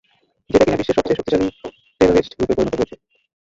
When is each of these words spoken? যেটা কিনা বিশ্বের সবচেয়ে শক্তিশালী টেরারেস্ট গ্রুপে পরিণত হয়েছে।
যেটা 0.49 0.63
কিনা 0.65 0.79
বিশ্বের 0.79 0.97
সবচেয়ে 0.97 1.17
শক্তিশালী 1.19 1.47
টেরারেস্ট 2.01 2.31
গ্রুপে 2.37 2.53
পরিণত 2.57 2.75
হয়েছে। 2.79 2.95